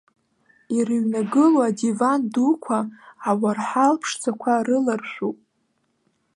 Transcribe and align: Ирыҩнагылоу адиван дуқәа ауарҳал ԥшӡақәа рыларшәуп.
Ирыҩнагылоу 0.77 1.65
адиван 1.67 2.21
дуқәа 2.33 2.79
ауарҳал 3.29 3.95
ԥшӡақәа 4.01 4.53
рыларшәуп. 4.67 5.37